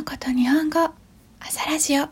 [0.00, 0.80] のこと日本語
[1.40, 2.04] 朝ラジオ。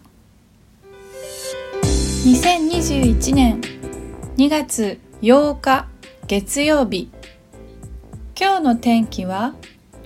[2.27, 3.63] 2021年
[4.37, 5.89] 2月8日
[6.27, 7.11] 月曜日。
[8.39, 9.55] 今日の天気は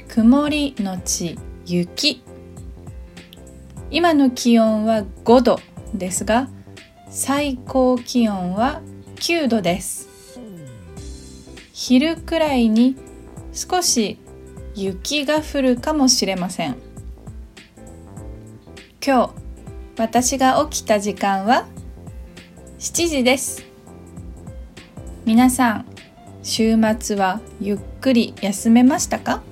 [0.07, 2.23] 曇りのち雪。
[3.91, 5.59] 今の気温は5度
[5.93, 6.49] ですが
[7.11, 8.80] 最高気温は
[9.17, 10.09] 9度です。
[11.73, 12.95] 昼くらいに
[13.53, 14.21] 少し
[14.77, 16.91] 雪が降るかもしれません。
[19.05, 19.30] 今日
[19.98, 21.66] 私が起きた時間は
[22.79, 23.65] 7時です。
[25.25, 25.87] 皆さん
[26.45, 29.42] 週末はゆっくり休めましたか？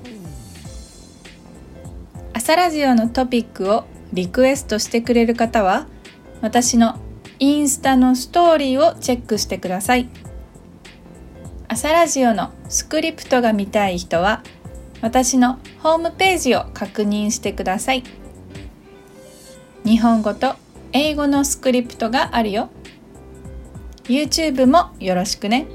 [2.33, 5.89] 朝ラジオのトピックをリクエストしてくれる方は
[6.41, 7.01] 私の
[7.41, 10.09] インスタのストーリーをチェックしてください。
[11.67, 14.45] 朝ラジオのスクリプトが見たい人は
[15.01, 18.05] 私のホームページを確認してください。
[19.91, 20.55] 日本語と
[20.93, 22.71] 英語のスクリプトがあるよ。
[24.05, 25.67] YouTube もよろしくね。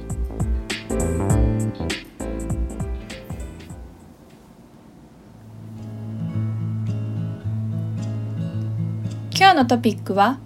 [9.37, 10.39] 今日のトピックは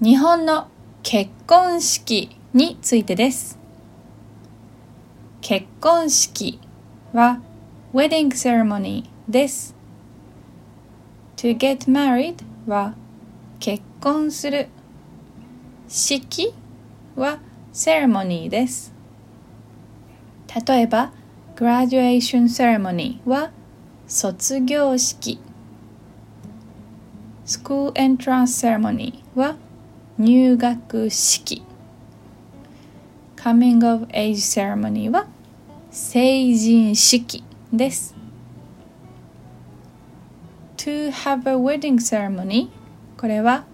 [0.00, 0.68] 日本の
[1.02, 3.58] 結婚式についてです。
[5.42, 6.58] 結婚式
[7.12, 7.42] は
[7.92, 9.74] wedding ceremony です。
[11.36, 12.94] to get married は
[13.62, 14.66] 結婚する。
[15.86, 16.52] 式
[17.14, 17.38] は
[17.72, 18.92] セレモニーです。
[20.66, 21.12] 例えば、
[21.54, 23.52] グラデュエーションセレモニーは
[24.08, 25.38] 卒業式。
[27.44, 29.54] スクールエントランスセレモニーは
[30.18, 31.62] 入学式。
[33.36, 35.28] カミングオブエイジセレモニーは
[35.92, 38.16] 成人式です。
[40.78, 42.81] To have a wedding ceremony
[43.22, 43.64] これは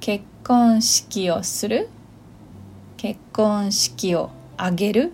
[0.00, 1.88] 結婚式をする？
[2.96, 5.12] 結婚式を挙げる？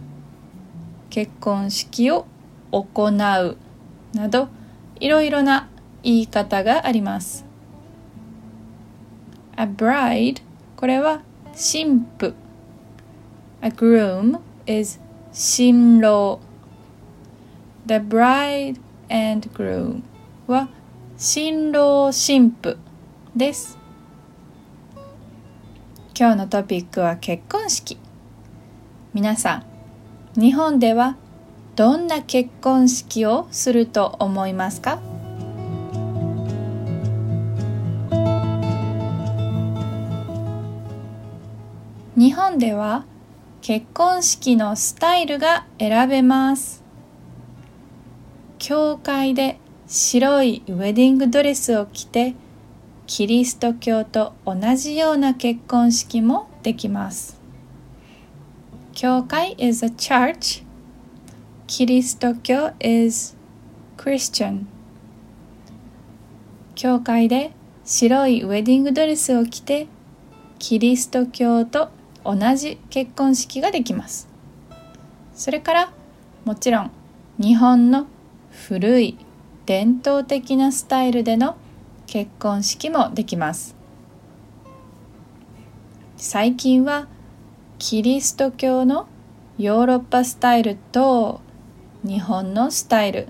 [1.10, 2.24] 結婚式を
[2.72, 3.12] 行う？
[4.14, 4.48] など
[4.98, 5.68] いろいろな
[6.02, 7.44] 言い方があります。
[9.58, 10.40] A bride
[10.74, 11.20] これは
[11.54, 12.34] 新婦
[13.60, 14.98] A groom is
[15.32, 16.40] 新郎。
[17.84, 20.00] The bride and groom
[20.46, 20.70] は
[21.18, 22.78] 新郎新婦
[23.36, 23.78] です。
[26.18, 27.96] 今日のトピックは結婚式。
[29.14, 29.62] 皆さ
[30.36, 31.16] ん、日本では
[31.76, 35.00] どんな結婚式をすると思いますか？
[42.16, 43.04] 日本では
[43.62, 46.82] 結婚式のスタイルが選べます。
[48.58, 52.34] 教会で白いウェディングドレスを着て
[53.12, 57.40] キリスト教と同じような結婚式もできます。
[58.92, 60.62] 教会 is a church.
[61.66, 63.36] キリスト教 is
[63.96, 64.66] Christian.
[66.76, 67.50] 教会で
[67.84, 69.88] 白いウェディングドレスを着て
[70.60, 71.90] キリスト教と
[72.22, 74.28] 同じ結婚式ができます。
[75.34, 75.92] それから
[76.44, 76.92] もちろん
[77.40, 78.06] 日本の
[78.68, 79.18] 古い
[79.66, 81.56] 伝統的なスタイルでの
[82.10, 83.76] 結婚式もできます。
[86.16, 87.06] 最近は
[87.78, 89.06] キリスト教の
[89.58, 91.40] ヨーロッパスタイルと
[92.02, 93.28] 日本のスタイル。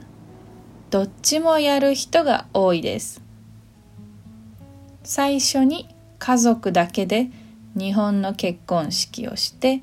[0.88, 3.20] どっちもやる人が多いです。
[5.02, 7.28] 最初に家族だけで
[7.76, 9.82] 日本の結婚式をして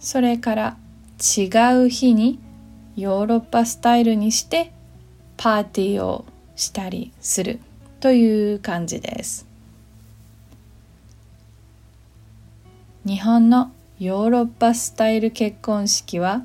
[0.00, 0.76] それから
[1.18, 1.50] 違
[1.84, 2.40] う日に
[2.96, 4.72] ヨーロッパスタイルにして
[5.36, 6.24] パーティーを
[6.56, 7.60] したりする。
[8.02, 9.46] という感じです。
[13.06, 13.70] 日本の
[14.00, 16.42] ヨーロッパスタイル結婚式は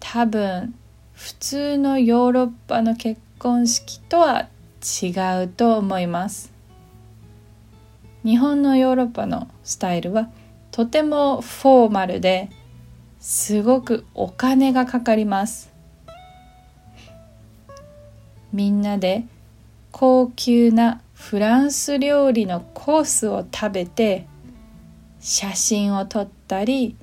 [0.00, 0.74] 多分
[1.12, 4.48] 普通のヨーロッパの結婚式とは
[5.02, 5.08] 違
[5.44, 6.50] うと思います。
[8.24, 10.30] 日本のヨーロッパのスタイルは
[10.70, 12.48] とてもフォーマルで
[13.20, 15.70] すごくお金がかかります。
[18.54, 19.26] みんなで
[20.02, 24.26] 高級なフランス料理のコースを食べて
[25.20, 26.96] 写真を撮ったり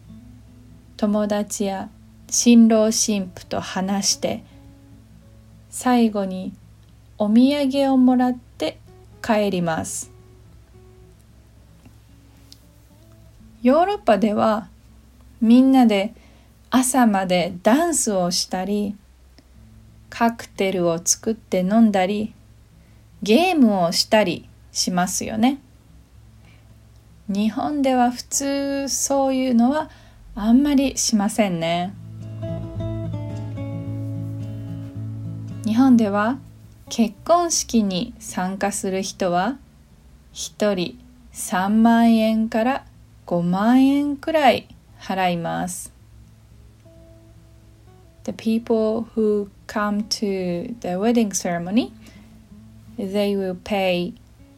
[0.97, 1.89] 友達や
[2.29, 4.43] 新郎新婦と話して
[5.69, 6.51] 最後に
[7.17, 8.81] お土産をもらって
[9.21, 10.11] 帰ります。
[13.61, 14.67] ヨーロッパでは
[15.39, 16.13] みんなで
[16.69, 18.93] 朝までダンスをしたり
[20.09, 22.33] カクテルを作って飲んだり
[23.21, 25.59] ゲームをしたりしますよね。
[27.27, 29.89] 日本では普通そういうのは
[30.35, 31.93] あんまりしませんね。
[35.65, 36.39] 日本では
[36.89, 39.57] 結婚式に参加する人は
[40.33, 40.99] 1人
[41.33, 42.85] 3万円から
[43.27, 44.67] 5万円くらい
[44.99, 45.93] 払います。
[48.23, 51.91] The people who come to the wedding ceremony,
[52.99, 54.13] they will pay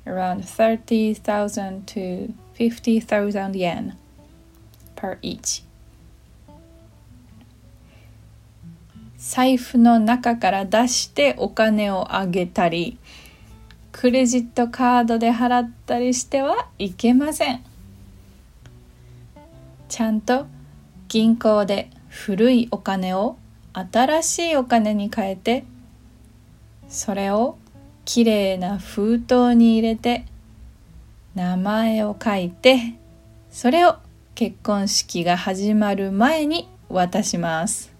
[0.06, 3.98] around 30,000 to 50,000 yen
[4.96, 5.64] per each.
[9.18, 12.98] 財布の中から出してお金をあげたり
[13.92, 17.64] クレジットカードで払ったりしてはいけません
[19.88, 20.48] ちゃんと
[21.08, 23.38] 銀行で古いお金を
[23.74, 25.66] 新しいお金に変えて
[26.90, 27.58] それを
[28.06, 30.26] きれいな封筒に入れて
[31.36, 32.96] 名前を書いて
[33.52, 33.98] それを
[34.36, 37.92] 結婚式が始まる前に渡します。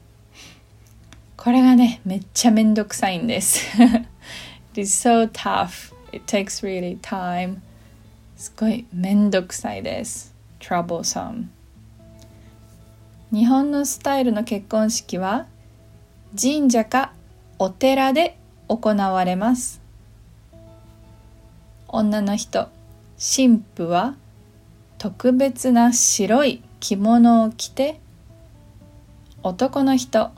[1.38, 3.68] これがねめっちゃめんどくさいんです。
[4.74, 5.94] It is so tough.
[6.12, 7.58] It takes really time.
[8.38, 10.34] すごいめんどくさいです。
[10.60, 11.46] troublesome.
[13.34, 15.48] 日本のスタイルの結婚式は
[16.40, 17.14] 神社か
[17.60, 18.38] お寺で
[18.68, 19.81] 行われます。
[21.92, 22.70] 女の人。
[23.18, 24.16] 神父は
[24.98, 28.00] 特別な白い着物を着て
[29.44, 30.32] 男の人。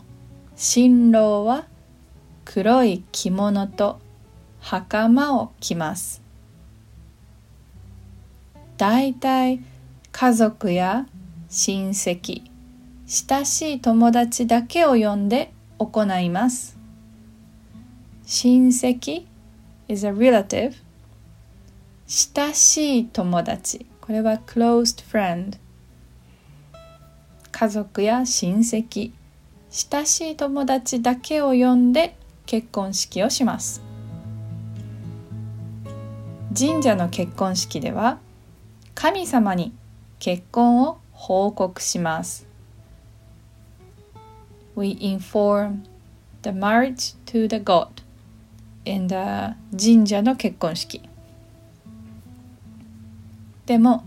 [0.55, 1.65] 新郎は
[2.45, 4.00] 黒い着物と
[4.59, 6.21] 袴を着ます。
[8.77, 9.61] だいたい
[10.11, 11.07] 家族や
[11.50, 12.44] 親戚
[13.05, 16.77] 親しい友達だけを呼んで行います。
[18.25, 19.25] 親戚
[19.88, 20.82] is a relative.
[22.05, 23.85] 親しい友達。
[24.01, 25.57] これは closed friend
[27.51, 29.13] 家族や親戚。
[29.69, 32.15] 親しい友達だけを呼んで
[32.45, 33.81] 結婚式をします。
[36.55, 38.19] 神社の結婚式では
[38.94, 39.73] 神様に
[40.19, 42.45] 結婚を報告します。
[44.75, 45.83] We inform
[46.44, 47.88] the marriage to the god
[48.85, 51.01] in the 神社の結婚式。
[53.65, 54.04] でも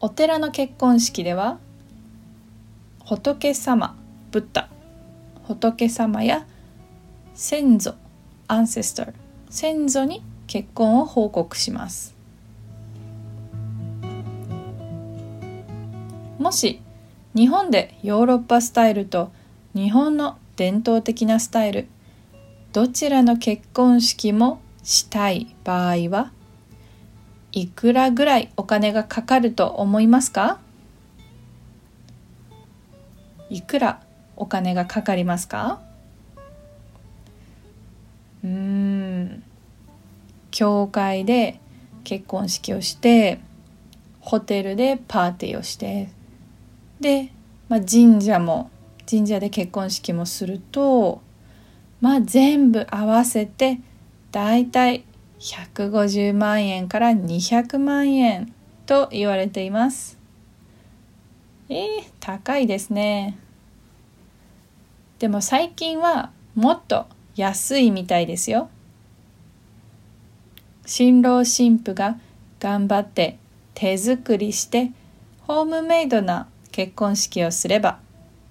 [0.00, 1.58] お寺の結婚式では
[3.04, 3.96] 仏様
[4.30, 4.68] ブッダ
[5.46, 6.46] 仏様や
[7.34, 7.94] 先祖
[8.48, 9.12] アンセスター
[9.50, 12.14] 先祖に結婚を報告します。
[16.38, 16.80] もし
[17.36, 19.30] 日本でヨーロッパスタイルと
[19.74, 21.86] 日本の伝統的なスタイル
[22.72, 26.32] どちらの結婚式もしたい場合は
[27.52, 30.60] いくらぐらいお金がかかると思いますか？
[33.48, 34.00] いくら
[34.36, 35.80] お金がかかりますか？
[38.44, 39.42] うん。
[40.50, 41.60] 教会で
[42.04, 43.40] 結婚式をして
[44.20, 46.10] ホテルでパーティーをして
[47.00, 47.32] で、
[47.68, 48.70] まあ、神社も
[49.08, 51.20] 神社で結婚式もすると
[52.00, 53.80] まあ全部合わせて
[54.32, 55.04] だいたい
[55.40, 58.54] 150万円から200万円
[58.84, 60.18] と言われています。
[61.70, 61.86] えー、
[62.20, 63.38] 高いですね。
[65.18, 67.06] でも最近はもっと
[67.36, 68.68] 安いみたいですよ。
[70.84, 72.18] 新郎新婦が
[72.58, 73.38] 頑張って
[73.74, 74.92] 手作りして
[75.46, 77.98] ホームメイドな結婚式をすれば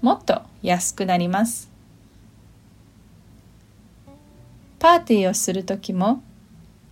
[0.01, 1.69] もっと安くなります。
[4.79, 6.23] パーティーをする時も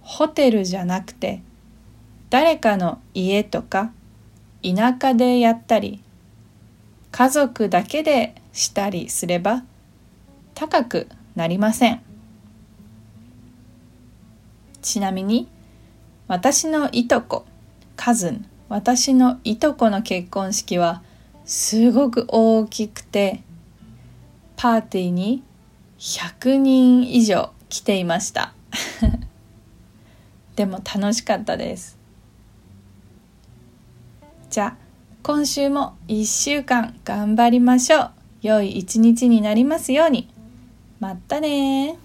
[0.08, 1.42] ホテルじゃなくて
[2.30, 3.92] 誰かの家とか
[4.64, 6.02] 田舎でやったり
[7.12, 9.66] 家族だけでしたりすれば
[10.56, 12.02] 高くなりません。
[14.82, 15.50] ちなみに
[16.30, 17.46] 私のいとこ
[17.98, 21.04] カズン私のいとこの結婚式は
[21.44, 23.44] すごく大きくて
[24.56, 25.44] パーティーに
[26.00, 28.54] 100人以上来ていました。
[30.58, 32.00] でも楽しかったです。
[34.50, 34.78] じゃあ
[35.22, 38.12] 今週も1週間頑張りましょう。
[38.42, 40.34] 良い一日になりますように。
[41.00, 42.00] まったね